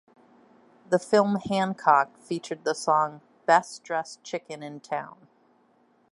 [0.89, 5.27] The film Hancock featured the song "Best Dressed Chicken in Town".